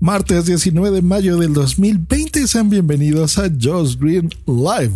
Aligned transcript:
Martes 0.00 0.46
19 0.46 0.92
de 0.92 1.02
mayo 1.02 1.38
del 1.38 1.52
2020, 1.52 2.46
sean 2.46 2.70
bienvenidos 2.70 3.36
a 3.36 3.48
Just 3.50 4.00
Green 4.00 4.30
Live. 4.46 4.92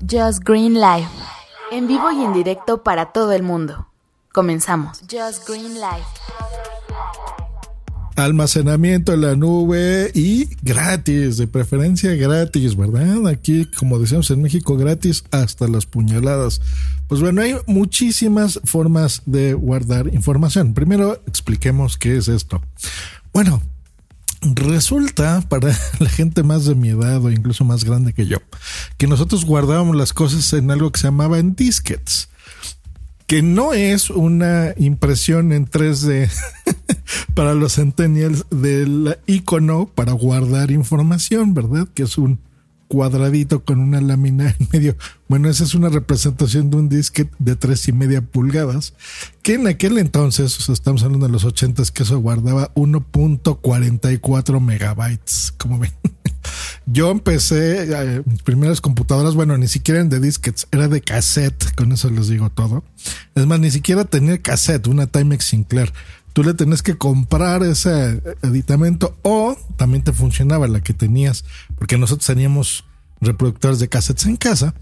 Just 0.00 0.42
Green 0.42 0.72
Live, 0.72 1.06
en 1.70 1.86
vivo 1.86 2.10
y 2.10 2.24
en 2.24 2.32
directo 2.32 2.82
para 2.82 3.12
todo 3.12 3.32
el 3.32 3.42
mundo. 3.42 3.88
Comenzamos. 4.32 5.00
Just 5.00 5.46
Green 5.46 5.74
Live. 5.74 6.06
Almacenamiento 8.16 9.12
en 9.12 9.20
la 9.20 9.36
nube 9.36 10.10
y 10.14 10.48
gratis, 10.62 11.36
de 11.36 11.46
preferencia 11.46 12.14
gratis, 12.14 12.78
¿verdad? 12.78 13.26
Aquí, 13.28 13.66
como 13.78 13.98
decíamos 13.98 14.30
en 14.30 14.40
México, 14.40 14.78
gratis 14.78 15.24
hasta 15.30 15.68
las 15.68 15.84
puñaladas. 15.84 16.62
Pues 17.06 17.20
bueno, 17.20 17.42
hay 17.42 17.56
muchísimas 17.66 18.60
formas 18.64 19.20
de 19.26 19.52
guardar 19.52 20.08
información. 20.14 20.72
Primero, 20.72 21.20
expliquemos 21.26 21.98
qué 21.98 22.16
es 22.16 22.28
esto. 22.28 22.62
Bueno, 23.34 23.60
Resulta, 24.42 25.42
para 25.42 25.76
la 25.98 26.08
gente 26.08 26.42
más 26.42 26.64
de 26.64 26.74
mi 26.74 26.88
edad 26.88 27.22
o 27.22 27.30
incluso 27.30 27.64
más 27.64 27.84
grande 27.84 28.12
que 28.12 28.26
yo, 28.26 28.38
que 28.96 29.06
nosotros 29.06 29.44
guardábamos 29.44 29.96
las 29.96 30.12
cosas 30.12 30.52
en 30.54 30.70
algo 30.70 30.90
que 30.90 31.00
se 31.00 31.08
llamaba 31.08 31.38
en 31.38 31.54
disquets, 31.54 32.28
que 33.26 33.42
no 33.42 33.74
es 33.74 34.10
una 34.10 34.74
impresión 34.76 35.52
en 35.52 35.68
3D 35.68 36.30
para 37.34 37.54
los 37.54 37.74
centennials 37.74 38.46
del 38.50 39.18
icono 39.26 39.86
para 39.94 40.12
guardar 40.12 40.70
información, 40.70 41.54
¿verdad? 41.54 41.86
Que 41.94 42.04
es 42.04 42.18
un 42.18 42.40
cuadradito 42.90 43.64
con 43.64 43.78
una 43.78 44.00
lámina 44.00 44.50
en 44.58 44.68
medio. 44.72 44.96
Bueno, 45.28 45.48
esa 45.48 45.62
es 45.62 45.76
una 45.76 45.88
representación 45.88 46.70
de 46.70 46.76
un 46.76 46.88
disquete 46.88 47.30
de 47.38 47.54
tres 47.54 47.86
y 47.86 47.92
media 47.92 48.20
pulgadas, 48.20 48.94
que 49.42 49.54
en 49.54 49.68
aquel 49.68 49.96
entonces, 49.98 50.58
o 50.58 50.60
sea, 50.60 50.72
estamos 50.72 51.04
hablando 51.04 51.26
de 51.26 51.32
los 51.32 51.44
ochentas, 51.44 51.92
que 51.92 52.02
eso 52.02 52.18
guardaba 52.18 52.74
1.44 52.74 54.60
megabytes, 54.60 55.54
como 55.56 55.78
ven. 55.78 55.92
Yo 56.86 57.12
empecé, 57.12 57.92
eh, 57.92 58.22
mis 58.26 58.42
primeras 58.42 58.80
computadoras, 58.80 59.36
bueno, 59.36 59.56
ni 59.56 59.68
siquiera 59.68 60.00
eran 60.00 60.10
de 60.10 60.18
disquets, 60.18 60.66
era 60.72 60.88
de 60.88 61.00
cassette, 61.00 61.72
con 61.76 61.92
eso 61.92 62.10
les 62.10 62.26
digo 62.26 62.50
todo. 62.50 62.82
Es 63.36 63.46
más, 63.46 63.60
ni 63.60 63.70
siquiera 63.70 64.04
tenía 64.04 64.42
cassette, 64.42 64.88
una 64.88 65.06
Timex 65.06 65.44
Sinclair 65.44 65.92
tú 66.32 66.42
le 66.42 66.54
tenés 66.54 66.82
que 66.82 66.96
comprar 66.96 67.62
ese 67.62 68.22
aditamento 68.42 69.16
o 69.22 69.56
también 69.76 70.04
te 70.04 70.12
funcionaba 70.12 70.68
la 70.68 70.80
que 70.80 70.94
tenías, 70.94 71.44
porque 71.78 71.98
nosotros 71.98 72.26
teníamos 72.26 72.84
reproductores 73.20 73.78
de 73.78 73.88
cassettes 73.88 74.26
en 74.26 74.36
casa, 74.36 74.74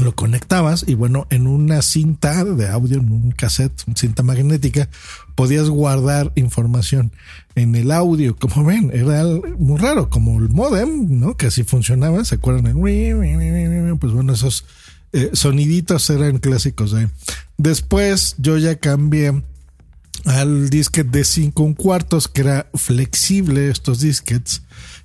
lo 0.00 0.14
conectabas 0.14 0.84
y 0.86 0.94
bueno, 0.94 1.26
en 1.30 1.46
una 1.46 1.82
cinta 1.82 2.44
de 2.44 2.68
audio, 2.68 2.98
en 2.98 3.10
un 3.10 3.30
cassette, 3.32 3.84
una 3.86 3.96
cinta 3.96 4.22
magnética, 4.22 4.88
podías 5.34 5.68
guardar 5.70 6.32
información 6.36 7.12
en 7.54 7.74
el 7.74 7.90
audio. 7.90 8.36
Como 8.36 8.64
ven, 8.64 8.90
era 8.92 9.24
muy 9.58 9.78
raro, 9.78 10.10
como 10.10 10.38
el 10.38 10.50
modem, 10.50 11.18
¿no? 11.18 11.36
Que 11.36 11.46
así 11.46 11.64
funcionaba, 11.64 12.24
¿se 12.24 12.36
acuerdan? 12.36 12.78
Pues 12.80 14.12
bueno, 14.12 14.32
esos 14.34 14.66
eh, 15.12 15.30
soniditos 15.32 16.10
eran 16.10 16.38
clásicos. 16.38 16.94
Después 17.56 18.34
yo 18.38 18.58
ya 18.58 18.76
cambié 18.76 19.42
al 20.24 20.70
disquete 20.70 21.18
de 21.18 21.24
5 21.24 21.74
cuartos, 21.74 22.28
que 22.28 22.42
era 22.42 22.70
flexible 22.74 23.70
estos 23.70 24.00
disquets, 24.00 24.62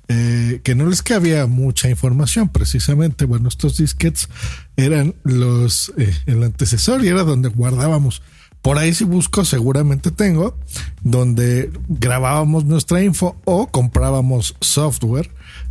eh, 0.07 0.61
que 0.63 0.75
no 0.75 0.85
les 0.87 1.01
cabía 1.01 1.45
mucha 1.47 1.89
información 1.89 2.49
precisamente. 2.49 3.25
Bueno, 3.25 3.47
estos 3.47 3.77
disquets 3.77 4.29
eran 4.75 5.15
los, 5.23 5.93
eh, 5.97 6.13
el 6.25 6.43
antecesor 6.43 7.03
y 7.03 7.07
era 7.07 7.23
donde 7.23 7.49
guardábamos. 7.49 8.21
Por 8.61 8.77
ahí 8.77 8.93
si 8.93 9.03
busco 9.03 9.43
seguramente 9.43 10.09
tengo, 10.09 10.57
donde 11.01 11.69
grabábamos 11.89 12.63
nuestra 12.63 13.03
info 13.03 13.35
o 13.43 13.67
comprábamos 13.67 14.55
software. 14.61 15.29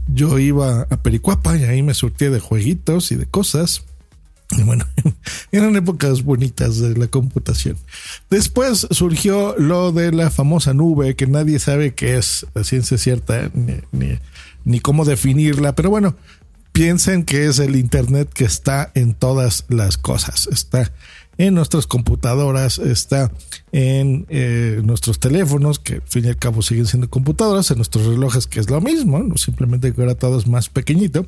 Yo 0.09 0.39
iba 0.39 0.83
a 0.83 1.03
Pericuapa 1.03 1.56
y 1.56 1.65
ahí 1.65 1.83
me 1.83 1.95
surtía 1.95 2.31
de 2.31 2.41
jueguitos 2.41 3.11
y 3.11 3.17
de 3.17 3.25
cosas 3.25 3.84
bueno, 4.64 4.86
eran 5.50 5.77
épocas 5.77 6.22
bonitas 6.22 6.78
de 6.78 6.97
la 6.97 7.09
computación. 7.09 7.77
Después 8.31 8.87
surgió 8.91 9.54
lo 9.59 9.93
de 9.93 10.12
la 10.12 10.31
famosa 10.31 10.75
nube, 10.75 11.15
que 11.16 11.27
nadie 11.27 11.59
sabe 11.59 11.94
qué 11.94 12.16
es 12.16 12.47
la 12.54 12.65
ciencia 12.65 12.99
cierta 12.99 13.50
ni, 13.54 14.19
ni, 14.65 14.81
cómo 14.81 15.04
definirla, 15.04 15.75
pero 15.75 15.91
bueno, 15.91 16.16
piensen 16.72 17.25
que 17.25 17.47
es 17.47 17.59
el 17.59 17.77
Internet 17.77 18.31
que 18.32 18.44
está 18.44 18.91
en 18.94 19.15
todas 19.15 19.65
las 19.69 19.97
cosas. 19.97 20.49
Está 20.50 20.93
en 21.38 21.54
nuestras 21.54 21.87
computadoras, 21.87 22.78
está 22.78 23.32
en 23.72 24.27
eh, 24.28 24.81
nuestros 24.84 25.19
teléfonos, 25.19 25.78
que 25.78 25.94
al 25.94 26.03
fin 26.03 26.27
y 26.27 26.28
al 26.28 26.37
cabo 26.37 26.62
siguen 26.62 26.87
siendo 26.87 27.09
computadoras, 27.09 27.71
en 27.71 27.78
nuestros 27.78 28.06
relojes, 28.06 28.47
que 28.47 28.60
es 28.60 28.69
lo 28.69 28.81
mismo, 28.81 29.19
no 29.19 29.37
simplemente 29.37 29.93
que 29.93 30.00
ahora 30.00 30.15
todo 30.15 30.38
es 30.38 30.47
más 30.47 30.69
pequeñito, 30.69 31.27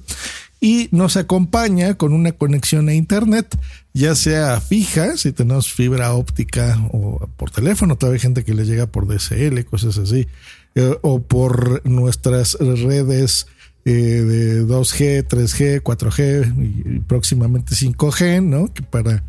y 0.64 0.88
nos 0.92 1.18
acompaña 1.18 1.92
con 1.92 2.14
una 2.14 2.32
conexión 2.32 2.88
a 2.88 2.94
Internet, 2.94 3.54
ya 3.92 4.14
sea 4.14 4.58
fija, 4.62 5.18
si 5.18 5.30
tenemos 5.30 5.70
fibra 5.70 6.14
óptica 6.14 6.80
o 6.90 7.28
por 7.36 7.50
teléfono, 7.50 7.96
todavía 7.96 8.16
hay 8.16 8.22
gente 8.22 8.44
que 8.44 8.54
le 8.54 8.64
llega 8.64 8.86
por 8.86 9.06
DSL, 9.06 9.62
cosas 9.66 9.98
así, 9.98 10.26
eh, 10.74 10.96
o 11.02 11.20
por 11.20 11.86
nuestras 11.86 12.56
redes 12.58 13.46
eh, 13.84 13.90
de 13.90 14.64
2G, 14.64 15.28
3G, 15.28 15.82
4G 15.82 16.94
y, 16.96 17.00
próximamente 17.00 17.74
5G, 17.74 18.42
¿no? 18.42 18.72
Que 18.72 18.82
para 18.82 19.22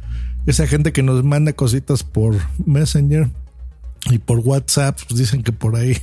esa 0.46 0.68
gente 0.68 0.94
que 0.94 1.04
nos 1.04 1.22
manda 1.26 1.52
cositas 1.52 2.06
por 2.06 2.38
Messenger 2.66 3.30
y 4.10 4.20
por 4.20 4.40
WhatsApp, 4.40 4.98
pues 5.06 5.20
dicen 5.20 5.44
que 5.44 5.52
por 5.52 5.76
ahí 5.76 5.98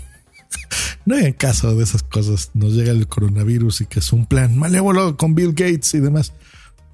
no 1.04 1.16
hay 1.16 1.32
caso 1.32 1.74
de 1.74 1.84
esas 1.84 2.02
cosas. 2.02 2.50
Nos 2.54 2.74
llega 2.74 2.92
el 2.92 3.06
coronavirus 3.08 3.82
y 3.82 3.86
que 3.86 4.00
es 4.00 4.12
un 4.12 4.26
plan 4.26 4.56
malévolo 4.56 5.16
con 5.16 5.34
Bill 5.34 5.52
Gates 5.52 5.94
y 5.94 6.00
demás. 6.00 6.32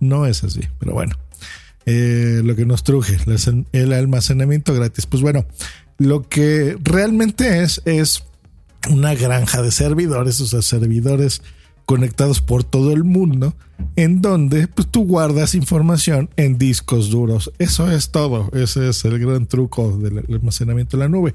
No 0.01 0.27
es 0.27 0.45
así, 0.45 0.61
pero 0.79 0.93
bueno. 0.93 1.17
Eh, 1.87 2.43
lo 2.45 2.55
que 2.55 2.67
nos 2.67 2.85
truje, 2.85 3.17
el 3.73 3.93
almacenamiento 3.93 4.75
gratis. 4.75 5.07
Pues 5.07 5.23
bueno, 5.23 5.47
lo 5.97 6.29
que 6.29 6.77
realmente 6.83 7.63
es, 7.63 7.81
es 7.87 8.25
una 8.91 9.15
granja 9.15 9.63
de 9.63 9.73
servidores, 9.73 10.41
o 10.41 10.47
sea, 10.47 10.63
servidores 10.63 11.43
conectados 11.89 12.43
por 12.43 12.65
todo 12.65 12.93
el 12.93 13.03
mundo, 13.03 13.55
en 13.97 14.21
donde 14.21 14.69
pues, 14.69 14.87
tú 14.89 15.07
guardas 15.07 15.55
información 15.55 16.29
en 16.37 16.59
discos 16.59 17.09
duros. 17.09 17.51
Eso 17.59 17.91
es 17.91 18.11
todo. 18.11 18.51
Ese 18.53 18.91
es 18.91 19.07
el 19.07 19.19
gran 19.19 19.47
truco 19.47 19.97
del 19.97 20.19
almacenamiento 20.19 20.97
en 20.97 21.01
la 21.01 21.09
nube. 21.09 21.35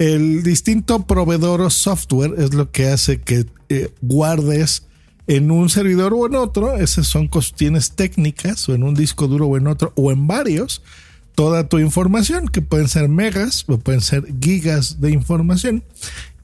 El 0.00 0.42
distinto 0.42 1.06
proveedor 1.06 1.60
o 1.60 1.70
software 1.70 2.34
es 2.38 2.54
lo 2.54 2.72
que 2.72 2.88
hace 2.88 3.20
que 3.20 3.46
eh, 3.68 3.94
guardes 4.02 4.88
en 5.28 5.52
un 5.52 5.70
servidor 5.70 6.12
o 6.12 6.26
en 6.26 6.34
otro, 6.34 6.74
esas 6.74 7.06
son 7.06 7.28
cuestiones 7.28 7.92
técnicas, 7.92 8.68
o 8.68 8.74
en 8.74 8.82
un 8.82 8.94
disco 8.94 9.28
duro 9.28 9.46
o 9.46 9.56
en 9.56 9.68
otro, 9.68 9.92
o 9.94 10.10
en 10.10 10.26
varios, 10.26 10.82
toda 11.36 11.68
tu 11.68 11.78
información, 11.78 12.48
que 12.48 12.62
pueden 12.62 12.88
ser 12.88 13.08
megas 13.08 13.64
o 13.68 13.78
pueden 13.78 14.00
ser 14.00 14.26
gigas 14.40 15.00
de 15.00 15.12
información, 15.12 15.84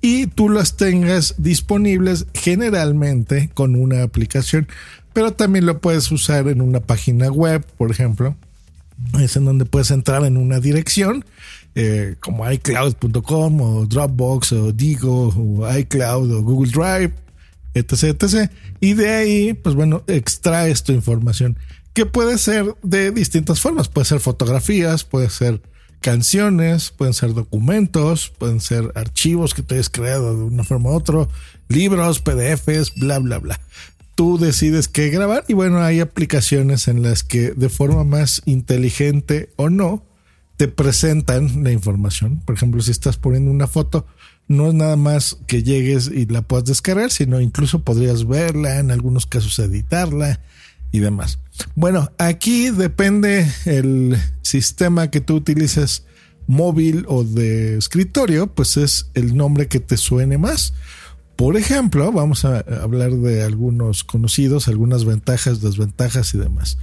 y 0.01 0.27
tú 0.27 0.49
las 0.49 0.77
tengas 0.77 1.35
disponibles 1.39 2.27
generalmente 2.35 3.51
con 3.55 3.77
una 3.77 4.03
aplicación, 4.03 4.69
pero 5.13 5.33
también 5.33 5.67
lo 5.67 5.81
puedes 5.81 6.11
usar 6.11 6.49
en 6.49 6.61
una 6.61 6.81
página 6.81 7.31
web, 7.31 7.65
por 7.77 7.91
ejemplo, 7.91 8.37
es 9.19 9.37
en 9.37 9.45
donde 9.45 9.65
puedes 9.65 9.91
entrar 9.91 10.25
en 10.25 10.37
una 10.37 10.61
dirección 10.61 11.25
eh, 11.75 12.17
como 12.21 12.51
iCloud.com 12.51 13.61
o 13.61 13.87
Dropbox 13.87 14.53
o 14.53 14.73
Digo 14.73 15.29
o 15.29 15.79
iCloud 15.79 16.33
o 16.33 16.43
Google 16.43 16.71
Drive, 16.71 17.15
etc, 17.75 18.23
etc. 18.23 18.51
Y 18.81 18.95
de 18.95 19.09
ahí, 19.11 19.55
pues 19.55 19.75
bueno, 19.75 20.03
extraes 20.07 20.83
tu 20.83 20.93
información 20.93 21.57
que 21.93 22.07
puede 22.07 22.39
ser 22.39 22.75
de 22.83 23.11
distintas 23.11 23.61
formas. 23.61 23.89
Puede 23.89 24.05
ser 24.05 24.21
fotografías, 24.21 25.05
puede 25.05 25.31
ser 25.31 25.61
canciones, 26.01 26.91
pueden 26.91 27.15
ser 27.15 27.35
documentos, 27.35 28.31
pueden 28.39 28.61
ser 28.61 28.93
archivos 28.95 29.55
que 29.55 29.63
te 29.63 29.75
hayas 29.75 29.91
creado 29.91 30.37
de 30.37 30.45
una 30.45 30.65
forma 30.65 30.91
u 30.91 30.95
otra, 30.95 31.29
libros, 31.69 32.21
PDFs, 32.21 32.95
bla, 32.97 33.19
bla, 33.19 33.39
bla. 33.39 33.61
Tú 34.15 34.39
decides 34.39 34.89
qué 34.89 35.09
grabar 35.11 35.45
y 35.49 35.55
bueno, 35.55 35.81
hay 35.81 36.01
aplicaciones 36.01 36.89
en 36.89 37.03
las 37.03 37.23
que 37.23 37.53
de 37.53 37.69
forma 37.69 38.05
más 38.05 38.43
inteligente 38.45 39.51
o 39.57 39.71
no, 39.71 40.05
te 40.57 40.69
presentan 40.69 41.65
la 41.65 41.73
información. 41.73 42.43
Por 42.45 42.55
ejemplo, 42.55 42.83
si 42.83 42.91
estás 42.91 43.17
poniendo 43.17 43.51
una 43.51 43.67
foto, 43.67 44.07
no 44.47 44.69
es 44.69 44.75
nada 44.75 44.97
más 44.97 45.39
que 45.47 45.63
llegues 45.63 46.11
y 46.13 46.27
la 46.27 46.43
puedas 46.43 46.67
descargar, 46.67 47.11
sino 47.11 47.41
incluso 47.41 47.83
podrías 47.83 48.27
verla, 48.27 48.79
en 48.79 48.91
algunos 48.91 49.25
casos 49.25 49.59
editarla 49.59 50.41
y 50.93 51.01
demás. 51.01 51.39
Bueno, 51.75 52.11
aquí 52.19 52.71
depende 52.71 53.47
el 53.65 54.17
sistema 54.43 55.11
que 55.11 55.21
tú 55.21 55.37
utilices 55.37 56.05
móvil 56.47 57.05
o 57.09 57.23
de 57.23 57.79
escritorio, 57.79 58.49
pues 58.49 58.77
es 58.77 59.11
el 59.15 59.37
nombre 59.37 59.69
que 59.69 59.81
te 59.81 59.97
suene 59.97 60.37
más. 60.39 60.75
Por 61.37 61.57
ejemplo, 61.57 62.13
vamos 62.13 62.45
a 62.45 62.59
hablar 62.83 63.13
de 63.13 63.43
algunos 63.43 64.05
conocidos, 64.05 64.69
algunas 64.69 65.05
ventajas, 65.05 65.63
desventajas 65.63 66.35
y 66.35 66.39
demás. 66.39 66.77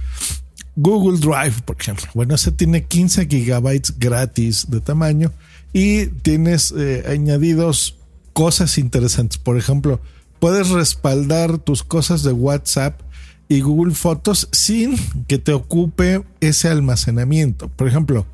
Google 0.74 1.18
Drive, 1.18 1.62
por 1.64 1.76
ejemplo. 1.78 2.06
Bueno, 2.14 2.34
ese 2.34 2.52
tiene 2.52 2.84
15 2.84 3.26
gigabytes 3.26 3.98
gratis 3.98 4.70
de 4.70 4.80
tamaño 4.80 5.32
y 5.72 6.06
tienes 6.06 6.72
eh, 6.76 7.04
añadidos 7.08 7.96
cosas 8.32 8.78
interesantes. 8.78 9.38
Por 9.38 9.58
ejemplo, 9.58 10.00
puedes 10.38 10.70
respaldar 10.70 11.58
tus 11.58 11.82
cosas 11.82 12.22
de 12.22 12.32
WhatsApp 12.32 13.00
y 13.48 13.60
Google 13.60 13.94
Fotos 13.94 14.48
sin 14.52 14.96
que 15.26 15.38
te 15.38 15.52
ocupe 15.52 16.22
ese 16.40 16.68
almacenamiento. 16.68 17.68
Por 17.68 17.88
ejemplo, 17.88 18.26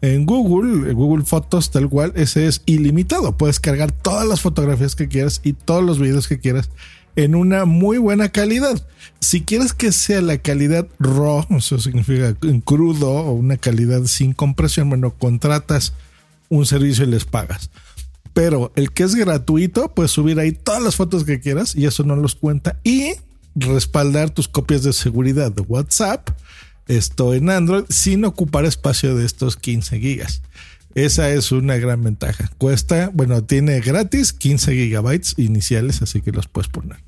en 0.00 0.26
Google, 0.26 0.92
Google 0.94 1.24
Fotos 1.24 1.70
tal 1.70 1.88
cual, 1.88 2.12
ese 2.16 2.46
es 2.46 2.62
ilimitado. 2.66 3.36
Puedes 3.36 3.60
cargar 3.60 3.92
todas 3.92 4.26
las 4.26 4.40
fotografías 4.40 4.96
que 4.96 5.08
quieras 5.08 5.40
y 5.44 5.52
todos 5.52 5.84
los 5.84 5.98
videos 5.98 6.26
que 6.26 6.40
quieras 6.40 6.70
en 7.16 7.34
una 7.34 7.64
muy 7.64 7.98
buena 7.98 8.30
calidad. 8.30 8.86
Si 9.20 9.42
quieres 9.42 9.74
que 9.74 9.92
sea 9.92 10.20
la 10.22 10.38
calidad 10.38 10.88
RAW, 10.98 11.46
eso 11.56 11.78
significa 11.78 12.34
en 12.42 12.60
crudo 12.60 13.10
o 13.10 13.32
una 13.32 13.56
calidad 13.56 14.04
sin 14.04 14.32
compresión, 14.32 14.88
bueno, 14.88 15.14
contratas 15.14 15.92
un 16.48 16.66
servicio 16.66 17.04
y 17.04 17.08
les 17.08 17.24
pagas. 17.24 17.70
Pero 18.32 18.72
el 18.76 18.92
que 18.92 19.02
es 19.02 19.14
gratuito, 19.14 19.94
puedes 19.94 20.10
subir 20.10 20.40
ahí 20.40 20.52
todas 20.52 20.82
las 20.82 20.96
fotos 20.96 21.24
que 21.24 21.40
quieras 21.40 21.76
y 21.76 21.84
eso 21.84 22.02
no 22.02 22.16
los 22.16 22.34
cuenta. 22.34 22.78
Y 22.82 23.12
respaldar 23.54 24.30
tus 24.30 24.48
copias 24.48 24.82
de 24.82 24.92
seguridad 24.92 25.52
de 25.52 25.62
WhatsApp, 25.62 26.30
esto 26.88 27.34
en 27.34 27.50
Android, 27.50 27.84
sin 27.88 28.24
ocupar 28.24 28.64
espacio 28.64 29.14
de 29.14 29.24
estos 29.24 29.56
15 29.56 29.98
gigas. 30.00 30.42
Esa 30.94 31.30
es 31.30 31.52
una 31.52 31.76
gran 31.76 32.02
ventaja. 32.02 32.50
Cuesta, 32.58 33.10
bueno, 33.14 33.42
tiene 33.44 33.80
gratis 33.80 34.32
15 34.32 34.74
gigabytes 34.74 35.34
iniciales, 35.38 36.02
así 36.02 36.20
que 36.20 36.32
los 36.32 36.48
puedes 36.48 36.68
poner. 36.68 36.98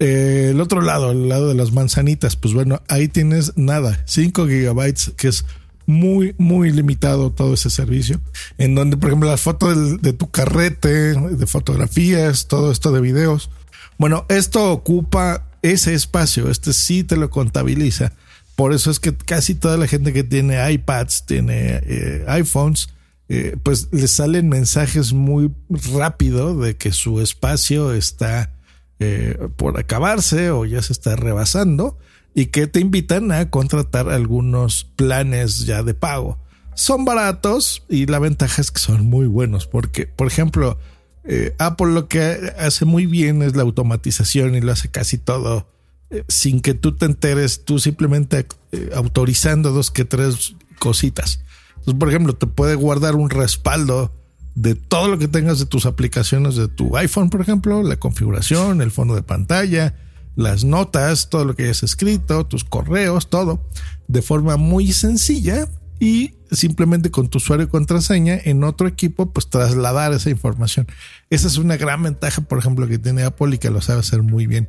Eh, 0.00 0.48
el 0.50 0.60
otro 0.60 0.80
lado, 0.80 1.12
el 1.12 1.28
lado 1.28 1.48
de 1.48 1.54
las 1.54 1.72
manzanitas, 1.72 2.36
pues 2.36 2.54
bueno, 2.54 2.82
ahí 2.88 3.06
tienes 3.06 3.56
nada, 3.56 4.02
5 4.06 4.48
gigabytes, 4.48 5.12
que 5.16 5.28
es 5.28 5.44
muy, 5.86 6.34
muy 6.38 6.72
limitado 6.72 7.30
todo 7.30 7.54
ese 7.54 7.70
servicio. 7.70 8.20
En 8.58 8.74
donde, 8.74 8.96
por 8.96 9.10
ejemplo, 9.10 9.30
las 9.30 9.42
fotos 9.42 10.02
de, 10.02 10.12
tu 10.12 10.30
carrete, 10.30 10.88
de 11.14 11.46
fotografías, 11.46 12.48
todo 12.48 12.72
esto 12.72 12.90
de 12.90 13.00
videos. 13.00 13.50
Bueno, 13.98 14.26
esto 14.28 14.72
ocupa 14.72 15.46
ese 15.64 15.94
espacio, 15.94 16.50
este 16.50 16.74
sí 16.74 17.04
te 17.04 17.16
lo 17.16 17.30
contabiliza. 17.30 18.12
Por 18.54 18.74
eso 18.74 18.90
es 18.90 19.00
que 19.00 19.14
casi 19.14 19.54
toda 19.54 19.78
la 19.78 19.88
gente 19.88 20.12
que 20.12 20.22
tiene 20.22 20.70
iPads, 20.72 21.24
tiene 21.24 21.80
eh, 21.82 22.24
iPhones, 22.28 22.90
eh, 23.30 23.56
pues 23.62 23.88
les 23.90 24.10
salen 24.10 24.50
mensajes 24.50 25.14
muy 25.14 25.50
rápido 25.70 26.58
de 26.58 26.76
que 26.76 26.92
su 26.92 27.22
espacio 27.22 27.94
está 27.94 28.52
eh, 29.00 29.38
por 29.56 29.78
acabarse 29.78 30.50
o 30.50 30.66
ya 30.66 30.82
se 30.82 30.92
está 30.92 31.16
rebasando 31.16 31.96
y 32.34 32.46
que 32.46 32.66
te 32.66 32.80
invitan 32.80 33.32
a 33.32 33.48
contratar 33.48 34.10
algunos 34.10 34.84
planes 34.96 35.64
ya 35.64 35.82
de 35.82 35.94
pago. 35.94 36.38
Son 36.74 37.06
baratos 37.06 37.84
y 37.88 38.04
la 38.04 38.18
ventaja 38.18 38.60
es 38.60 38.70
que 38.70 38.80
son 38.80 39.06
muy 39.06 39.26
buenos 39.26 39.66
porque, 39.66 40.06
por 40.06 40.26
ejemplo, 40.26 40.78
eh, 41.24 41.54
Apple 41.58 41.92
lo 41.92 42.08
que 42.08 42.52
hace 42.58 42.84
muy 42.84 43.06
bien 43.06 43.42
es 43.42 43.56
la 43.56 43.62
automatización 43.62 44.54
y 44.54 44.60
lo 44.60 44.72
hace 44.72 44.90
casi 44.90 45.18
todo 45.18 45.66
eh, 46.10 46.22
sin 46.28 46.60
que 46.60 46.74
tú 46.74 46.96
te 46.96 47.06
enteres, 47.06 47.64
tú 47.64 47.78
simplemente 47.78 48.46
eh, 48.72 48.90
autorizando 48.94 49.72
dos 49.72 49.90
que 49.90 50.04
tres 50.04 50.54
cositas. 50.78 51.40
Entonces, 51.70 51.94
por 51.94 52.08
ejemplo, 52.08 52.34
te 52.34 52.46
puede 52.46 52.74
guardar 52.74 53.14
un 53.14 53.30
respaldo 53.30 54.12
de 54.54 54.74
todo 54.74 55.08
lo 55.08 55.18
que 55.18 55.28
tengas 55.28 55.58
de 55.58 55.66
tus 55.66 55.86
aplicaciones 55.86 56.56
de 56.56 56.68
tu 56.68 56.96
iPhone, 56.96 57.30
por 57.30 57.40
ejemplo, 57.40 57.82
la 57.82 57.96
configuración, 57.96 58.82
el 58.82 58.90
fondo 58.90 59.14
de 59.14 59.22
pantalla, 59.22 59.96
las 60.36 60.64
notas, 60.64 61.30
todo 61.30 61.44
lo 61.44 61.56
que 61.56 61.64
hayas 61.64 61.82
escrito, 61.82 62.46
tus 62.46 62.64
correos, 62.64 63.28
todo, 63.30 63.64
de 64.08 64.22
forma 64.22 64.56
muy 64.56 64.92
sencilla 64.92 65.68
y 65.98 66.34
simplemente 66.56 67.10
con 67.10 67.28
tu 67.28 67.38
usuario 67.38 67.66
y 67.66 67.68
contraseña 67.68 68.38
en 68.44 68.64
otro 68.64 68.88
equipo, 68.88 69.32
pues 69.32 69.48
trasladar 69.48 70.12
esa 70.12 70.30
información. 70.30 70.86
Esa 71.30 71.46
es 71.46 71.58
una 71.58 71.76
gran 71.76 72.02
ventaja, 72.02 72.42
por 72.42 72.58
ejemplo, 72.58 72.86
que 72.88 72.98
tiene 72.98 73.22
Apple 73.22 73.54
y 73.54 73.58
que 73.58 73.70
lo 73.70 73.80
sabe 73.80 74.00
hacer 74.00 74.22
muy 74.22 74.46
bien. 74.46 74.68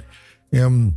Em, 0.52 0.94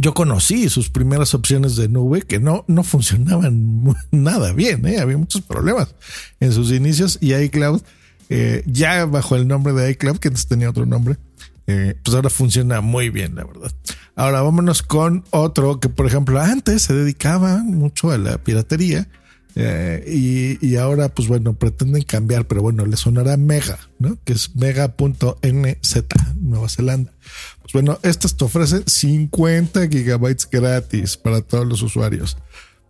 yo 0.00 0.14
conocí 0.14 0.68
sus 0.68 0.90
primeras 0.90 1.34
opciones 1.34 1.76
de 1.76 1.88
nube 1.88 2.22
que 2.22 2.40
no, 2.40 2.64
no 2.66 2.82
funcionaban 2.82 3.94
nada 4.10 4.52
bien, 4.52 4.86
¿eh? 4.86 4.98
había 5.00 5.18
muchos 5.18 5.42
problemas 5.42 5.94
en 6.40 6.52
sus 6.52 6.72
inicios 6.72 7.18
y 7.20 7.34
iCloud, 7.34 7.82
eh, 8.30 8.62
ya 8.66 9.04
bajo 9.04 9.36
el 9.36 9.46
nombre 9.46 9.72
de 9.74 9.90
iCloud, 9.90 10.18
que 10.18 10.28
antes 10.28 10.46
tenía 10.46 10.70
otro 10.70 10.86
nombre, 10.86 11.18
eh, 11.66 11.94
pues 12.02 12.14
ahora 12.14 12.30
funciona 12.30 12.80
muy 12.80 13.10
bien, 13.10 13.34
la 13.34 13.44
verdad. 13.44 13.72
Ahora 14.16 14.42
vámonos 14.42 14.82
con 14.82 15.24
otro 15.30 15.80
que, 15.80 15.88
por 15.88 16.06
ejemplo, 16.06 16.40
antes 16.40 16.82
se 16.82 16.94
dedicaba 16.94 17.58
mucho 17.58 18.10
a 18.10 18.18
la 18.18 18.38
piratería 18.38 19.08
eh, 19.54 20.58
y, 20.60 20.76
ahora, 20.76 21.08
pues 21.08 21.28
bueno, 21.28 21.54
pretenden 21.54 22.02
cambiar, 22.02 22.46
pero 22.46 22.62
bueno, 22.62 22.86
le 22.86 22.96
sonará 22.96 23.36
Mega, 23.36 23.78
¿no? 23.98 24.16
Que 24.24 24.32
es 24.32 24.54
mega.nz, 24.56 26.04
Nueva 26.40 26.68
Zelanda. 26.68 27.12
Pues 27.60 27.72
bueno, 27.72 27.98
estas 28.02 28.36
te 28.36 28.44
ofrecen 28.44 28.84
50 28.86 29.88
gigabytes 29.88 30.48
gratis 30.50 31.16
para 31.16 31.42
todos 31.42 31.66
los 31.66 31.82
usuarios. 31.82 32.38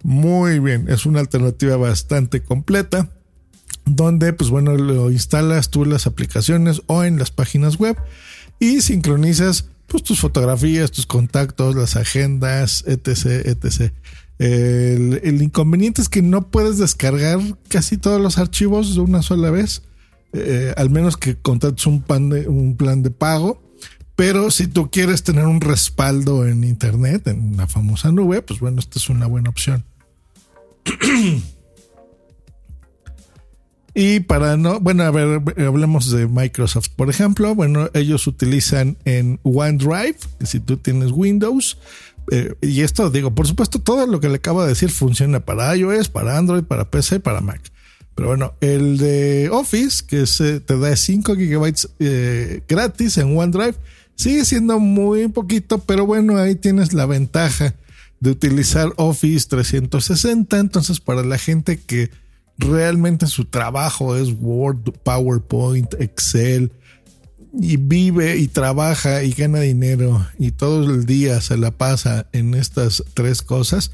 Muy 0.03 0.59
bien, 0.59 0.87
es 0.89 1.07
una 1.07 1.21
alternativa 1.21 1.77
bastante 1.77 2.43
completa 2.43 3.09
donde 3.85 4.33
pues 4.33 4.51
bueno 4.51 4.77
lo 4.77 5.11
instalas 5.11 5.71
tú 5.71 5.83
en 5.85 5.91
las 5.91 6.07
aplicaciones 6.07 6.83
o 6.87 7.03
en 7.05 7.19
las 7.19 7.31
páginas 7.31 7.79
web 7.79 7.97
y 8.61 8.81
sincronizas 8.81 9.67
pues 9.93 10.05
tus 10.05 10.21
fotografías, 10.21 10.91
tus 10.91 11.05
contactos, 11.05 11.75
las 11.75 11.97
agendas, 11.97 12.85
etc, 12.87 13.47
etc. 13.47 13.93
El, 14.39 15.41
inconveniente 15.43 16.03
es 16.03 16.09
que 16.09 16.23
no 16.23 16.51
puedes 16.51 16.79
descargar 16.79 17.39
casi 17.69 17.97
todos 17.97 18.21
los 18.21 18.39
archivos 18.39 18.95
de 18.95 19.01
una 19.01 19.23
sola 19.23 19.51
vez, 19.51 19.83
eh, 20.33 20.75
al 20.77 20.91
menos 20.91 21.17
que 21.17 21.37
contrates 21.37 21.87
un, 21.87 22.05
un 22.49 22.77
plan 22.77 23.03
de 23.03 23.11
pago. 23.11 23.63
Pero 24.17 24.51
si 24.51 24.67
tú 24.67 24.91
quieres 24.91 25.23
tener 25.23 25.47
un 25.47 25.61
respaldo 25.61 26.47
en 26.47 26.65
internet, 26.65 27.27
en 27.29 27.57
la 27.57 27.67
famosa 27.67 28.13
nube, 28.13 28.43
pues 28.43 28.61
bueno, 28.61 28.79
esta 28.79 28.99
es 28.99 29.09
una 29.09 29.27
buena 29.27 29.51
opción. 29.51 29.85
Y 33.95 34.21
para 34.21 34.57
no, 34.57 34.81
bueno, 34.81 35.03
a 35.03 35.11
ver, 35.11 35.43
hablemos 35.67 36.11
de 36.11 36.27
Microsoft, 36.27 36.89
por 36.97 37.11
ejemplo. 37.11 37.55
Bueno, 37.55 37.91
ellos 37.93 38.27
utilizan 38.27 38.97
en 39.05 39.39
OneDrive, 39.43 40.17
si 40.45 40.61
tú 40.61 40.79
tienes 40.79 41.11
Windows. 41.13 41.79
Eh, 42.35 42.55
y 42.63 42.81
esto, 42.81 43.11
digo, 43.11 43.35
por 43.35 43.47
supuesto, 43.47 43.79
todo 43.79 44.07
lo 44.07 44.19
que 44.19 44.31
le 44.31 44.37
acabo 44.37 44.63
de 44.63 44.71
decir 44.71 44.91
funciona 44.91 45.41
para 45.41 45.77
iOS, 45.77 46.09
para 46.09 46.39
Android, 46.39 46.63
para 46.63 46.91
PC, 46.91 47.21
para 47.21 47.43
Mac. 47.43 47.61
Pero 48.15 48.29
bueno, 48.29 48.55
el 48.63 48.97
de 48.97 49.51
Office, 49.53 50.03
que 50.07 50.27
se 50.27 50.61
te 50.61 50.79
da 50.79 50.97
5 50.97 51.37
gigabytes 51.37 51.91
eh, 51.99 52.63
gratis 52.67 53.19
en 53.19 53.37
OneDrive, 53.37 53.75
sigue 54.15 54.47
siendo 54.47 54.79
muy 54.79 55.29
poquito, 55.29 55.81
pero 55.81 56.07
bueno, 56.07 56.39
ahí 56.39 56.55
tienes 56.55 56.95
la 56.95 57.05
ventaja 57.05 57.75
de 58.21 58.31
utilizar 58.31 58.95
Office 58.97 59.47
360. 59.51 60.59
Entonces, 60.59 61.01
para 61.01 61.23
la 61.25 61.37
gente 61.37 61.81
que 61.81 62.11
realmente 62.57 63.27
su 63.27 63.45
trabajo 63.45 64.17
es 64.17 64.35
Word, 64.41 64.93
PowerPoint, 65.03 65.93
Excel, 66.01 66.73
y 67.61 67.77
vive 67.77 68.37
y 68.37 68.49
trabaja 68.49 69.23
y 69.25 69.33
gana 69.33 69.61
dinero 69.61 70.27
y 70.39 70.53
todo 70.53 70.91
el 70.91 71.07
día 71.07 71.41
se 71.41 71.57
la 71.57 71.71
pasa 71.71 72.27
en 72.33 72.55
estas 72.55 73.05
tres 73.15 73.43
cosas, 73.43 73.91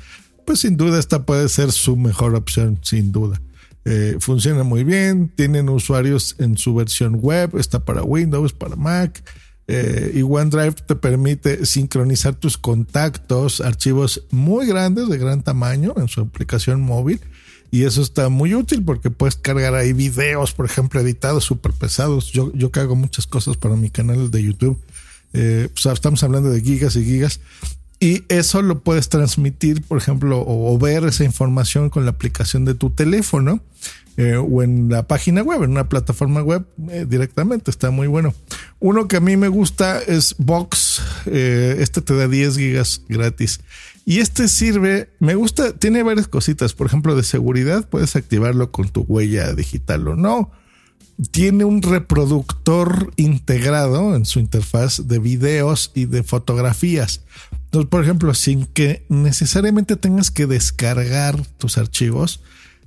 pues 0.46 0.60
sin 0.60 0.76
duda 0.76 0.98
esta 0.98 1.24
puede 1.24 1.48
ser 1.48 1.72
su 1.72 1.96
mejor 1.96 2.34
opción, 2.34 2.78
sin 2.82 3.12
duda. 3.12 3.40
Eh, 3.84 4.16
funciona 4.20 4.64
muy 4.64 4.84
bien, 4.84 5.32
tienen 5.34 5.68
usuarios 5.68 6.36
en 6.38 6.58
su 6.58 6.74
versión 6.74 7.16
web, 7.16 7.56
está 7.58 7.84
para 7.84 8.02
Windows, 8.02 8.52
para 8.52 8.76
Mac. 8.76 9.22
Eh, 9.70 10.12
y 10.14 10.22
OneDrive 10.22 10.72
te 10.86 10.96
permite 10.96 11.66
sincronizar 11.66 12.34
tus 12.34 12.56
contactos, 12.56 13.60
archivos 13.60 14.24
muy 14.30 14.66
grandes, 14.66 15.10
de 15.10 15.18
gran 15.18 15.42
tamaño, 15.42 15.92
en 15.98 16.08
su 16.08 16.22
aplicación 16.22 16.80
móvil 16.80 17.20
y 17.70 17.84
eso 17.84 18.00
está 18.00 18.28
muy 18.28 18.54
útil 18.54 18.82
porque 18.82 19.10
puedes 19.10 19.36
cargar 19.36 19.74
ahí 19.74 19.92
videos, 19.92 20.52
por 20.52 20.66
ejemplo, 20.66 21.00
editados 21.00 21.44
súper 21.44 21.72
pesados. 21.72 22.32
Yo, 22.32 22.52
yo 22.54 22.70
hago 22.74 22.96
muchas 22.96 23.26
cosas 23.26 23.56
para 23.56 23.76
mi 23.76 23.90
canal 23.90 24.30
de 24.30 24.42
YouTube. 24.42 24.78
Eh, 25.34 25.68
pues 25.72 25.86
estamos 25.86 26.22
hablando 26.22 26.50
de 26.50 26.60
gigas 26.60 26.96
y 26.96 27.04
gigas. 27.04 27.40
Y 28.00 28.24
eso 28.28 28.62
lo 28.62 28.80
puedes 28.80 29.08
transmitir, 29.08 29.82
por 29.82 29.98
ejemplo, 29.98 30.44
o, 30.46 30.78
ver 30.78 31.04
esa 31.04 31.24
información 31.24 31.90
con 31.90 32.04
la 32.04 32.12
aplicación 32.12 32.64
de 32.64 32.74
tu 32.74 32.90
teléfono 32.90 33.60
eh, 34.16 34.36
o 34.36 34.62
en 34.62 34.88
la 34.88 35.02
página 35.08 35.42
web, 35.42 35.64
en 35.64 35.72
una 35.72 35.88
plataforma 35.88 36.42
web 36.42 36.64
eh, 36.90 37.06
directamente. 37.08 37.70
Está 37.70 37.90
muy 37.90 38.06
bueno. 38.06 38.34
Uno 38.78 39.08
que 39.08 39.16
a 39.16 39.20
mí 39.20 39.36
me 39.36 39.48
gusta 39.48 40.00
es 40.00 40.36
Box. 40.38 41.02
este 41.26 42.00
te 42.00 42.14
da 42.14 42.28
10 42.28 42.56
gigas 42.56 43.02
gratis. 43.08 43.60
Y 44.08 44.20
este 44.20 44.48
sirve, 44.48 45.10
me 45.20 45.34
gusta, 45.34 45.74
tiene 45.74 46.02
varias 46.02 46.28
cositas. 46.28 46.72
Por 46.72 46.86
ejemplo, 46.86 47.14
de 47.14 47.22
seguridad, 47.22 47.86
puedes 47.90 48.16
activarlo 48.16 48.72
con 48.72 48.88
tu 48.88 49.02
huella 49.02 49.52
digital 49.52 50.08
o 50.08 50.16
no. 50.16 50.50
Tiene 51.30 51.66
un 51.66 51.82
reproductor 51.82 53.12
integrado 53.16 54.16
en 54.16 54.24
su 54.24 54.40
interfaz 54.40 55.08
de 55.08 55.18
videos 55.18 55.92
y 55.94 56.06
de 56.06 56.22
fotografías. 56.22 57.22
Entonces, 57.66 57.90
por 57.90 58.02
ejemplo, 58.02 58.32
sin 58.32 58.64
que 58.64 59.04
necesariamente 59.10 59.94
tengas 59.96 60.30
que 60.30 60.46
descargar 60.46 61.44
tus 61.58 61.76
archivos, 61.76 62.40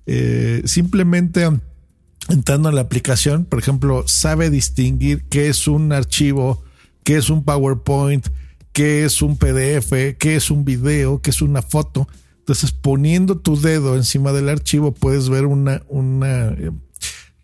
eh, 0.07 0.63
simplemente 0.65 1.47
entrando 2.29 2.69
en 2.69 2.73
la 2.73 2.81
aplicación, 2.81 3.45
por 3.45 3.59
ejemplo, 3.59 4.07
sabe 4.07 4.49
distinguir 4.49 5.25
qué 5.25 5.49
es 5.49 5.67
un 5.67 5.93
archivo, 5.93 6.63
qué 7.03 7.17
es 7.17 7.29
un 7.29 7.43
PowerPoint, 7.43 8.27
qué 8.73 9.05
es 9.05 9.21
un 9.21 9.37
PDF, 9.37 10.17
qué 10.17 10.35
es 10.35 10.51
un 10.51 10.65
video, 10.65 11.21
qué 11.21 11.29
es 11.29 11.41
una 11.41 11.61
foto. 11.61 12.07
Entonces, 12.39 12.71
poniendo 12.71 13.37
tu 13.37 13.59
dedo 13.59 13.95
encima 13.95 14.31
del 14.31 14.49
archivo, 14.49 14.93
puedes 14.93 15.29
ver 15.29 15.45
una, 15.45 15.83
una 15.87 16.49
eh, 16.49 16.71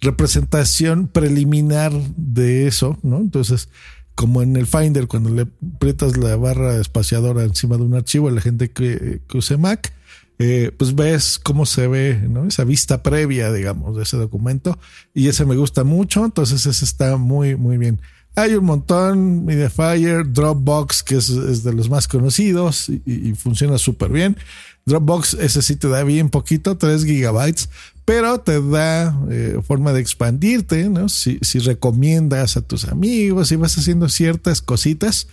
representación 0.01 1.07
preliminar 1.07 1.91
de 2.15 2.67
eso, 2.67 2.97
¿no? 3.03 3.17
Entonces, 3.17 3.69
como 4.15 4.41
en 4.41 4.55
el 4.55 4.65
Finder, 4.65 5.07
cuando 5.07 5.29
le 5.29 5.47
aprietas 5.75 6.17
la 6.17 6.35
barra 6.35 6.77
espaciadora 6.81 7.43
encima 7.43 7.77
de 7.77 7.83
un 7.83 7.93
archivo, 7.93 8.31
la 8.31 8.41
gente 8.41 8.71
que, 8.71 9.21
use 9.33 9.57
Mac, 9.57 9.93
eh, 10.39 10.71
pues 10.75 10.95
ves 10.95 11.39
cómo 11.39 11.67
se 11.67 11.87
ve, 11.87 12.23
¿no? 12.27 12.45
Esa 12.45 12.63
vista 12.63 13.03
previa, 13.03 13.51
digamos, 13.51 13.95
de 13.95 14.03
ese 14.03 14.17
documento. 14.17 14.79
Y 15.13 15.27
ese 15.27 15.45
me 15.45 15.55
gusta 15.55 15.83
mucho, 15.83 16.25
entonces 16.25 16.65
ese 16.65 16.83
está 16.83 17.17
muy, 17.17 17.55
muy 17.55 17.77
bien. 17.77 18.01
Hay 18.37 18.53
un 18.53 18.65
montón, 18.65 19.45
Mediafire, 19.45 20.23
Dropbox, 20.23 21.01
que 21.01 21.15
es, 21.15 21.63
de 21.63 21.73
los 21.73 21.89
más 21.89 22.07
conocidos 22.07 22.87
y, 22.87 23.33
funciona 23.33 23.79
súper 23.79 24.11
bien. 24.11 24.37
Dropbox, 24.85 25.33
ese 25.33 25.63
sí 25.63 25.75
te 25.75 25.87
da 25.87 26.03
bien 26.03 26.29
poquito, 26.29 26.77
3 26.77 27.03
gigabytes, 27.03 27.67
pero 28.05 28.39
te 28.39 28.61
da 28.61 29.19
eh, 29.31 29.59
forma 29.65 29.91
de 29.91 30.01
expandirte, 30.01 30.87
¿no? 30.87 31.09
Si, 31.09 31.39
si 31.41 31.57
recomiendas 31.57 32.57
a 32.57 32.61
tus 32.61 32.85
amigos, 32.85 33.47
si 33.47 33.55
vas 33.55 33.75
haciendo 33.75 34.07
ciertas 34.07 34.61
cositas, 34.61 35.27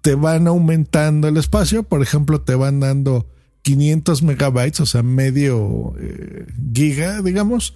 te 0.00 0.14
van 0.14 0.46
aumentando 0.46 1.26
el 1.26 1.38
espacio. 1.38 1.82
Por 1.82 2.00
ejemplo, 2.00 2.42
te 2.42 2.54
van 2.54 2.78
dando 2.78 3.26
500 3.62 4.22
megabytes, 4.22 4.78
o 4.78 4.86
sea, 4.86 5.02
medio 5.02 5.94
eh, 5.98 6.46
giga, 6.72 7.22
digamos, 7.22 7.74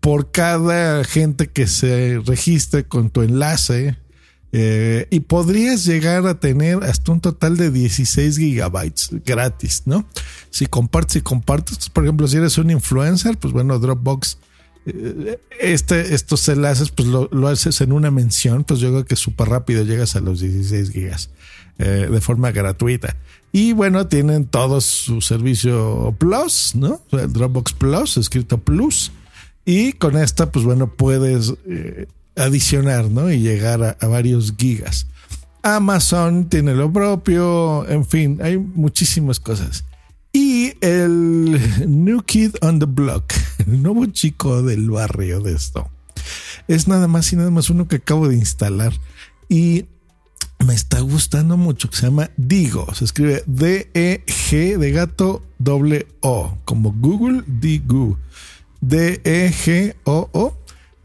por 0.00 0.32
cada 0.32 1.04
gente 1.04 1.46
que 1.46 1.68
se 1.68 2.20
registre 2.26 2.82
con 2.82 3.10
tu 3.10 3.22
enlace. 3.22 3.96
Eh, 4.52 5.06
y 5.10 5.20
podrías 5.20 5.84
llegar 5.84 6.26
a 6.26 6.40
tener 6.40 6.82
hasta 6.84 7.12
un 7.12 7.20
total 7.20 7.56
de 7.56 7.70
16 7.70 8.38
gigabytes 8.38 9.10
gratis, 9.24 9.82
¿no? 9.84 10.08
Si 10.50 10.66
compartes 10.66 11.16
y 11.16 11.20
compartes, 11.20 11.90
por 11.90 12.04
ejemplo, 12.04 12.26
si 12.26 12.38
eres 12.38 12.56
un 12.56 12.70
influencer, 12.70 13.36
pues 13.36 13.52
bueno, 13.52 13.78
Dropbox, 13.78 14.38
eh, 14.86 15.38
este, 15.60 16.14
estos 16.14 16.48
enlaces, 16.48 16.90
pues 16.90 17.08
lo, 17.08 17.48
haces 17.48 17.80
en 17.82 17.92
una 17.92 18.10
mención, 18.10 18.64
pues 18.64 18.80
yo 18.80 18.88
creo 18.90 19.04
que 19.04 19.16
súper 19.16 19.48
rápido 19.48 19.84
llegas 19.84 20.16
a 20.16 20.20
los 20.20 20.40
16 20.40 20.90
gigas 20.90 21.30
de 21.78 22.20
forma 22.20 22.50
gratuita. 22.50 23.16
Y 23.52 23.72
bueno, 23.72 24.08
tienen 24.08 24.46
todo 24.46 24.80
su 24.80 25.20
servicio 25.20 26.14
Plus, 26.18 26.74
¿no? 26.74 27.00
Dropbox 27.10 27.72
Plus, 27.72 28.16
escrito 28.16 28.58
Plus. 28.58 29.12
Y 29.64 29.92
con 29.92 30.16
esta, 30.16 30.50
pues 30.50 30.64
bueno, 30.64 30.92
puedes 30.94 31.54
eh, 31.66 32.06
adicionar, 32.38 33.10
¿no? 33.10 33.30
Y 33.30 33.40
llegar 33.40 33.96
a, 34.00 34.06
varios 34.06 34.54
gigas. 34.56 35.06
Amazon 35.62 36.48
tiene 36.48 36.74
lo 36.74 36.92
propio, 36.92 37.88
en 37.88 38.06
fin, 38.06 38.38
hay 38.42 38.58
muchísimas 38.58 39.40
cosas. 39.40 39.84
Y 40.32 40.72
el 40.80 41.58
New 41.86 42.22
Kid 42.22 42.56
on 42.62 42.78
the 42.78 42.86
Block, 42.86 43.32
el 43.58 43.82
nuevo 43.82 44.06
chico 44.06 44.62
del 44.62 44.90
barrio 44.90 45.40
de 45.40 45.54
esto, 45.54 45.90
es 46.68 46.88
nada 46.88 47.08
más 47.08 47.32
y 47.32 47.36
nada 47.36 47.50
más 47.50 47.70
uno 47.70 47.88
que 47.88 47.96
acabo 47.96 48.28
de 48.28 48.36
instalar. 48.36 48.92
Y 49.48 49.86
me 50.64 50.74
está 50.74 51.00
gustando 51.00 51.56
mucho, 51.56 51.88
que 51.88 51.96
se 51.96 52.06
llama 52.06 52.30
Digo. 52.36 52.92
Se 52.94 53.04
escribe 53.04 53.42
D-E-G 53.46 54.76
de 54.76 54.92
gato 54.92 55.42
doble 55.58 56.06
O, 56.20 56.56
como 56.64 56.92
Google 56.92 57.42
Digo. 57.46 58.18
D-E-G-O-O, 58.80 60.56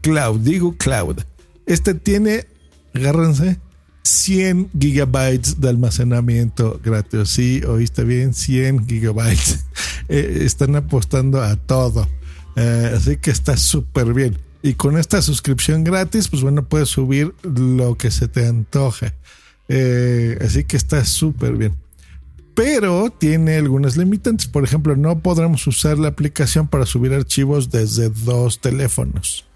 Cloud, 0.04 0.40
Digo 0.40 0.76
Cloud. 0.76 1.20
Este 1.64 1.94
tiene, 1.94 2.46
agárrense, 2.92 3.58
100 4.02 4.68
gigabytes 4.78 5.62
de 5.62 5.70
almacenamiento 5.70 6.78
gratis. 6.84 7.30
Sí, 7.30 7.62
oíste 7.66 8.04
bien, 8.04 8.34
100 8.34 8.86
gigabytes. 8.86 9.64
Eh, 10.10 10.40
están 10.42 10.76
apostando 10.76 11.40
a 11.40 11.56
todo. 11.56 12.06
Eh, 12.56 12.92
así 12.94 13.16
que 13.16 13.30
está 13.30 13.56
súper 13.56 14.12
bien. 14.12 14.36
Y 14.62 14.74
con 14.74 14.98
esta 14.98 15.22
suscripción 15.22 15.82
gratis, 15.82 16.28
pues 16.28 16.42
bueno, 16.42 16.68
puedes 16.68 16.90
subir 16.90 17.34
lo 17.42 17.96
que 17.96 18.10
se 18.10 18.28
te 18.28 18.46
antoje. 18.46 19.14
Eh, 19.68 20.36
así 20.42 20.64
que 20.64 20.76
está 20.76 21.02
súper 21.06 21.56
bien. 21.56 21.74
Pero 22.54 23.08
tiene 23.18 23.56
algunas 23.56 23.96
limitantes. 23.96 24.46
Por 24.46 24.62
ejemplo, 24.62 24.94
no 24.94 25.20
podremos 25.20 25.66
usar 25.66 25.98
la 25.98 26.08
aplicación 26.08 26.68
para 26.68 26.84
subir 26.84 27.14
archivos 27.14 27.70
desde 27.70 28.10
dos 28.10 28.60
teléfonos. 28.60 29.46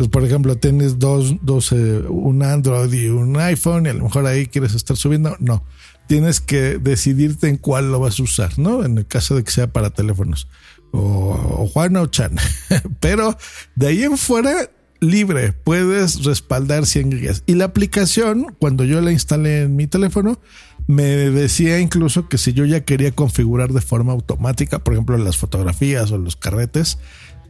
Entonces, 0.00 0.12
por 0.12 0.24
ejemplo, 0.24 0.56
tienes 0.56 0.98
dos, 0.98 1.36
dos 1.42 1.72
eh, 1.72 2.02
un 2.08 2.42
Android 2.42 2.90
y 2.90 3.08
un 3.08 3.36
iPhone 3.36 3.84
y 3.84 3.90
a 3.90 3.92
lo 3.92 4.04
mejor 4.04 4.24
ahí 4.24 4.46
quieres 4.46 4.72
estar 4.72 4.96
subiendo. 4.96 5.36
No, 5.40 5.62
tienes 6.06 6.40
que 6.40 6.78
decidirte 6.78 7.50
en 7.50 7.58
cuál 7.58 7.92
lo 7.92 8.00
vas 8.00 8.18
a 8.18 8.22
usar, 8.22 8.58
¿no? 8.58 8.82
En 8.82 8.96
el 8.96 9.06
caso 9.06 9.36
de 9.36 9.44
que 9.44 9.50
sea 9.50 9.66
para 9.66 9.90
teléfonos. 9.90 10.48
O, 10.92 11.58
o 11.58 11.66
Juan 11.66 11.98
o 11.98 12.06
Chan. 12.06 12.34
Pero 13.00 13.36
de 13.76 13.88
ahí 13.88 14.02
en 14.04 14.16
fuera 14.16 14.70
libre, 15.00 15.52
puedes 15.52 16.24
respaldar 16.24 16.86
100 16.86 17.12
gigas. 17.12 17.42
Y 17.44 17.56
la 17.56 17.66
aplicación, 17.66 18.56
cuando 18.58 18.84
yo 18.84 19.02
la 19.02 19.12
instalé 19.12 19.64
en 19.64 19.76
mi 19.76 19.86
teléfono, 19.86 20.40
me 20.86 21.04
decía 21.04 21.78
incluso 21.78 22.26
que 22.26 22.38
si 22.38 22.54
yo 22.54 22.64
ya 22.64 22.86
quería 22.86 23.12
configurar 23.12 23.74
de 23.74 23.82
forma 23.82 24.14
automática, 24.14 24.78
por 24.78 24.94
ejemplo, 24.94 25.18
las 25.18 25.36
fotografías 25.36 26.10
o 26.10 26.16
los 26.16 26.36
carretes, 26.36 26.96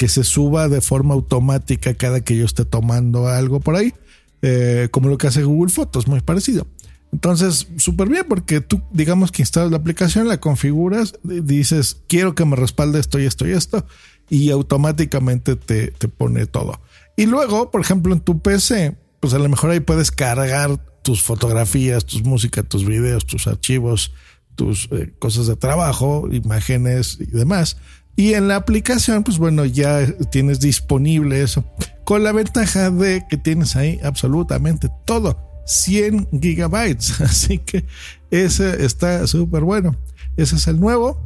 que 0.00 0.08
se 0.08 0.24
suba 0.24 0.70
de 0.70 0.80
forma 0.80 1.12
automática 1.12 1.92
cada 1.92 2.22
que 2.22 2.34
yo 2.34 2.46
esté 2.46 2.64
tomando 2.64 3.28
algo 3.28 3.60
por 3.60 3.76
ahí, 3.76 3.92
eh, 4.40 4.88
como 4.90 5.10
lo 5.10 5.18
que 5.18 5.26
hace 5.26 5.42
Google 5.42 5.70
Fotos, 5.70 6.08
muy 6.08 6.22
parecido. 6.22 6.66
Entonces, 7.12 7.68
súper 7.76 8.08
bien, 8.08 8.24
porque 8.26 8.62
tú, 8.62 8.80
digamos 8.92 9.30
que 9.30 9.42
instalas 9.42 9.70
la 9.70 9.76
aplicación, 9.76 10.26
la 10.26 10.40
configuras, 10.40 11.18
dices, 11.22 12.00
quiero 12.08 12.34
que 12.34 12.46
me 12.46 12.56
respalde 12.56 12.98
esto 12.98 13.20
y 13.20 13.26
esto 13.26 13.46
y 13.46 13.52
esto, 13.52 13.84
y 14.30 14.48
automáticamente 14.48 15.54
te, 15.54 15.88
te 15.88 16.08
pone 16.08 16.46
todo. 16.46 16.80
Y 17.14 17.26
luego, 17.26 17.70
por 17.70 17.82
ejemplo, 17.82 18.14
en 18.14 18.20
tu 18.20 18.40
PC, 18.40 18.96
pues 19.20 19.34
a 19.34 19.38
lo 19.38 19.50
mejor 19.50 19.68
ahí 19.68 19.80
puedes 19.80 20.10
cargar 20.10 20.82
tus 21.02 21.20
fotografías, 21.20 22.06
tus 22.06 22.22
música, 22.24 22.62
tus 22.62 22.86
videos, 22.86 23.26
tus 23.26 23.46
archivos, 23.46 24.14
tus 24.54 24.88
eh, 24.92 25.12
cosas 25.18 25.46
de 25.46 25.56
trabajo, 25.56 26.26
imágenes 26.30 27.18
y 27.20 27.26
demás. 27.26 27.76
Y 28.16 28.34
en 28.34 28.48
la 28.48 28.56
aplicación, 28.56 29.24
pues 29.24 29.38
bueno, 29.38 29.64
ya 29.64 30.06
tienes 30.30 30.60
disponible 30.60 31.42
eso. 31.42 31.64
Con 32.04 32.22
la 32.22 32.32
ventaja 32.32 32.90
de 32.90 33.24
que 33.28 33.36
tienes 33.36 33.76
ahí 33.76 33.98
absolutamente 34.02 34.90
todo. 35.06 35.50
100 35.66 36.28
gigabytes. 36.40 37.20
Así 37.20 37.58
que 37.58 37.86
ese 38.30 38.84
está 38.84 39.26
súper 39.26 39.62
bueno. 39.62 39.96
Ese 40.36 40.56
es 40.56 40.66
el 40.66 40.80
nuevo. 40.80 41.20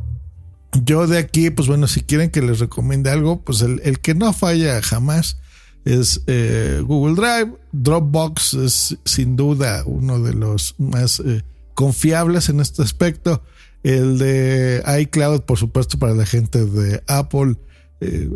Yo 0.84 1.06
de 1.06 1.18
aquí, 1.18 1.50
pues 1.50 1.68
bueno, 1.68 1.86
si 1.86 2.02
quieren 2.02 2.30
que 2.30 2.42
les 2.42 2.58
recomiende 2.58 3.10
algo, 3.10 3.40
pues 3.40 3.62
el, 3.62 4.00
que 4.00 4.14
no 4.14 4.32
falla 4.32 4.82
jamás 4.82 5.38
es 5.84 6.22
eh, 6.26 6.82
Google 6.84 7.14
Drive. 7.14 7.56
Dropbox 7.72 8.54
es 8.54 8.98
sin 9.04 9.36
duda 9.36 9.82
uno 9.86 10.20
de 10.20 10.34
los 10.34 10.74
más 10.78 11.20
eh, 11.20 11.42
confiables 11.74 12.48
en 12.48 12.60
este 12.60 12.82
aspecto. 12.82 13.42
El 13.84 14.18
de 14.18 14.82
iCloud, 15.02 15.42
por 15.42 15.58
supuesto, 15.58 15.98
para 15.98 16.14
la 16.14 16.26
gente 16.26 16.64
de 16.64 17.02
Apple. 17.06 17.54
Eh, 18.00 18.30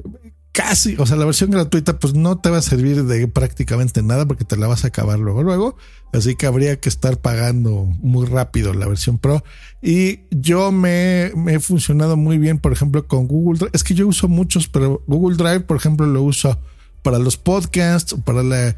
casi, 0.52 0.96
o 0.98 1.06
sea, 1.06 1.16
la 1.16 1.24
versión 1.24 1.50
gratuita 1.50 1.98
pues 1.98 2.14
no 2.14 2.38
te 2.38 2.50
va 2.50 2.58
a 2.58 2.62
servir 2.62 3.04
de 3.04 3.28
prácticamente 3.28 4.02
nada 4.02 4.26
porque 4.26 4.44
te 4.44 4.56
la 4.56 4.66
vas 4.66 4.84
a 4.84 4.88
acabar 4.88 5.18
luego, 5.18 5.42
luego. 5.42 5.76
Así 6.12 6.36
que 6.36 6.46
habría 6.46 6.78
que 6.78 6.90
estar 6.90 7.16
pagando 7.16 7.84
muy 8.00 8.26
rápido 8.26 8.74
la 8.74 8.86
versión 8.86 9.18
Pro. 9.18 9.42
Y 9.80 10.20
yo 10.30 10.70
me, 10.70 11.32
me 11.34 11.54
he 11.54 11.60
funcionado 11.60 12.16
muy 12.16 12.36
bien, 12.36 12.58
por 12.58 12.72
ejemplo, 12.72 13.06
con 13.06 13.26
Google 13.26 13.58
Drive. 13.58 13.70
Es 13.72 13.84
que 13.84 13.94
yo 13.94 14.06
uso 14.06 14.28
muchos, 14.28 14.68
pero 14.68 15.02
Google 15.06 15.36
Drive, 15.36 15.60
por 15.60 15.78
ejemplo, 15.78 16.06
lo 16.06 16.22
uso 16.22 16.58
para 17.02 17.18
los 17.18 17.38
podcasts, 17.38 18.14
para 18.24 18.42
la 18.42 18.76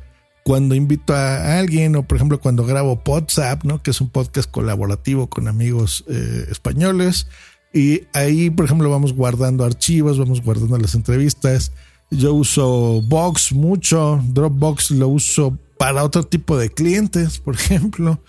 cuando 0.50 0.74
invito 0.74 1.14
a 1.14 1.60
alguien 1.60 1.94
o 1.94 2.02
por 2.02 2.16
ejemplo 2.16 2.40
cuando 2.40 2.66
grabo 2.66 3.00
WhatsApp, 3.06 3.62
¿no? 3.62 3.84
Que 3.84 3.92
es 3.92 4.00
un 4.00 4.10
podcast 4.10 4.50
colaborativo 4.50 5.28
con 5.28 5.46
amigos 5.46 6.02
eh, 6.08 6.44
españoles 6.50 7.28
y 7.72 8.02
ahí 8.14 8.50
por 8.50 8.64
ejemplo 8.64 8.90
vamos 8.90 9.12
guardando 9.12 9.64
archivos, 9.64 10.18
vamos 10.18 10.42
guardando 10.42 10.76
las 10.76 10.96
entrevistas. 10.96 11.70
Yo 12.10 12.34
uso 12.34 13.00
Box 13.02 13.52
mucho, 13.52 14.20
Dropbox 14.26 14.90
lo 14.90 15.06
uso 15.06 15.56
para 15.78 16.02
otro 16.02 16.24
tipo 16.24 16.58
de 16.58 16.68
clientes, 16.68 17.38
por 17.38 17.54
ejemplo, 17.60 18.20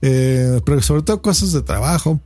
eh, 0.00 0.62
pero 0.64 0.80
sobre 0.80 1.02
todo 1.02 1.20
cosas 1.20 1.52
de 1.52 1.60
trabajo. 1.60 2.22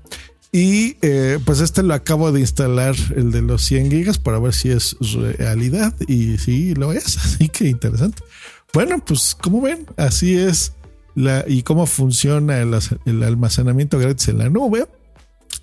Y 0.52 0.96
eh, 1.02 1.40
pues 1.44 1.60
este 1.60 1.82
lo 1.82 1.94
acabo 1.94 2.30
de 2.30 2.40
instalar, 2.40 2.96
el 3.16 3.30
de 3.30 3.42
los 3.42 3.62
100 3.62 3.90
gigas, 3.90 4.18
para 4.18 4.38
ver 4.38 4.52
si 4.52 4.70
es 4.70 4.96
realidad. 5.38 5.94
Y 6.08 6.38
sí, 6.38 6.74
lo 6.74 6.92
es. 6.92 7.18
Así 7.24 7.48
que 7.48 7.68
interesante. 7.68 8.22
Bueno, 8.72 9.02
pues 9.04 9.34
como 9.34 9.60
ven, 9.62 9.86
así 9.96 10.36
es 10.36 10.74
la 11.14 11.44
y 11.46 11.62
cómo 11.62 11.86
funciona 11.86 12.60
el, 12.60 13.22
almacenamiento 13.22 13.98
gratis 13.98 14.28
en 14.28 14.38
la 14.38 14.48
nube. 14.48 14.86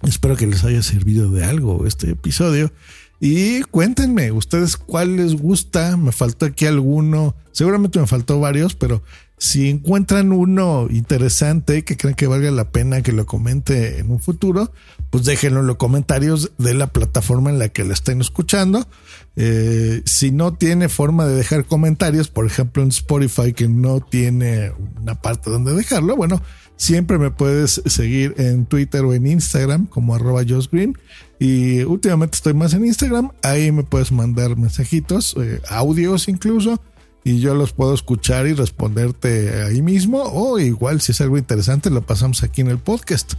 Espero 0.03 0.35
que 0.35 0.47
les 0.47 0.63
haya 0.63 0.83
servido 0.83 1.31
de 1.31 1.45
algo 1.45 1.85
este 1.85 2.11
episodio. 2.11 2.71
Y 3.19 3.61
cuéntenme, 3.63 4.31
ustedes 4.31 4.77
cuál 4.77 5.15
les 5.15 5.35
gusta. 5.35 5.97
Me 5.97 6.11
faltó 6.11 6.45
aquí 6.45 6.65
alguno. 6.65 7.35
Seguramente 7.51 7.99
me 7.99 8.07
faltó 8.07 8.39
varios, 8.39 8.75
pero 8.75 9.01
si 9.37 9.69
encuentran 9.69 10.31
uno 10.31 10.87
interesante 10.89 11.83
que 11.83 11.97
creen 11.97 12.15
que 12.15 12.27
valga 12.27 12.51
la 12.51 12.71
pena 12.71 13.01
que 13.01 13.13
lo 13.13 13.25
comente 13.25 13.99
en 13.99 14.11
un 14.11 14.19
futuro, 14.19 14.71
pues 15.09 15.23
déjenlo 15.23 15.61
en 15.61 15.67
los 15.67 15.77
comentarios 15.77 16.51
de 16.57 16.73
la 16.73 16.87
plataforma 16.87 17.49
en 17.49 17.59
la 17.59 17.69
que 17.69 17.83
lo 17.83 17.93
estén 17.93 18.21
escuchando. 18.21 18.87
Eh, 19.35 20.01
si 20.05 20.31
no 20.31 20.53
tiene 20.53 20.89
forma 20.89 21.25
de 21.25 21.35
dejar 21.35 21.65
comentarios, 21.65 22.27
por 22.27 22.45
ejemplo 22.45 22.83
en 22.83 22.89
Spotify 22.89 23.53
que 23.53 23.67
no 23.67 24.01
tiene 24.01 24.71
una 24.99 25.15
parte 25.15 25.49
donde 25.49 25.73
dejarlo, 25.73 26.15
bueno, 26.15 26.41
siempre 26.75 27.17
me 27.17 27.31
puedes 27.31 27.81
seguir 27.85 28.35
en 28.37 28.65
Twitter 28.65 29.03
o 29.05 29.13
en 29.13 29.27
Instagram 29.27 29.85
como 29.85 30.15
arroba 30.15 30.43
Green. 30.43 30.97
Y 31.39 31.83
últimamente 31.83 32.35
estoy 32.35 32.53
más 32.53 32.73
en 32.73 32.85
Instagram, 32.85 33.31
ahí 33.43 33.71
me 33.71 33.83
puedes 33.83 34.11
mandar 34.11 34.57
mensajitos, 34.57 35.35
eh, 35.39 35.61
audios 35.69 36.27
incluso, 36.27 36.81
y 37.23 37.39
yo 37.39 37.53
los 37.53 37.73
puedo 37.73 37.93
escuchar 37.93 38.47
y 38.47 38.53
responderte 38.53 39.61
ahí 39.63 39.81
mismo, 39.81 40.23
o 40.23 40.57
igual 40.59 40.99
si 40.99 41.11
es 41.11 41.21
algo 41.21 41.37
interesante 41.37 41.89
lo 41.89 42.01
pasamos 42.01 42.41
aquí 42.41 42.61
en 42.61 42.69
el 42.69 42.79
podcast. 42.79 43.33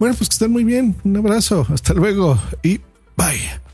Bueno, 0.00 0.14
pues 0.16 0.30
que 0.30 0.32
estén 0.32 0.50
muy 0.50 0.64
bien, 0.64 0.96
un 1.04 1.18
abrazo, 1.18 1.66
hasta 1.68 1.92
luego 1.92 2.38
y 2.62 2.80
bye. 3.18 3.69